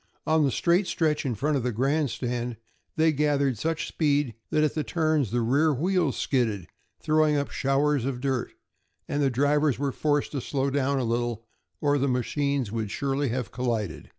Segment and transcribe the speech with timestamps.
[0.25, 2.57] On the straight stretch in front of the grandstand
[2.95, 6.65] they gathered such speed that at the turns the rear wheels skidded,
[6.99, 8.51] throwing up showers of dirt,
[9.07, 11.45] and the drivers were forced to slow down a little
[11.81, 14.09] or the machines would surely have collided.